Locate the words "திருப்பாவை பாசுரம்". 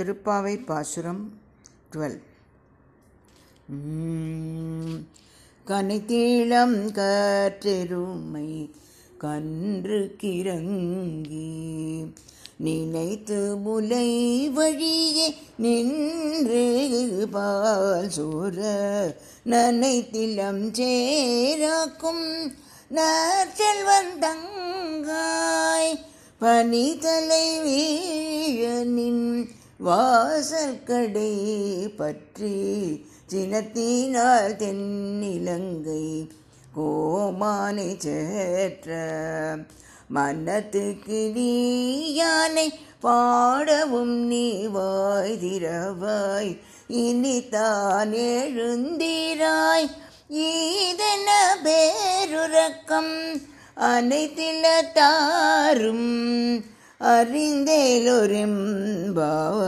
0.00-1.32